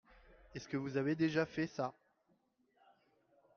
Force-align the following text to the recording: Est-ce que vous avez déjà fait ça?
Est-ce 0.55 0.67
que 0.67 0.77
vous 0.77 0.97
avez 0.97 1.13
déjà 1.15 1.45
fait 1.45 1.67
ça? 1.67 1.93